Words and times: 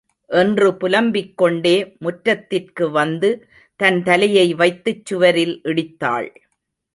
என்று 0.29 0.67
புலம்பிக் 0.77 1.37
கொண்டே 1.37 1.73
முற்றத்திற்கு 1.99 2.91
வந்து 2.91 3.29
தன் 3.79 4.03
தலையை 4.03 4.53
வைத்துச் 4.53 5.05
சுவரில் 5.05 5.55
இடித்தாள். 5.63 6.29